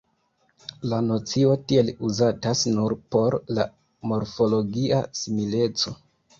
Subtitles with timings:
[0.93, 3.69] La nocio tiel uzatas nur por la
[4.15, 5.99] morfologia simileco.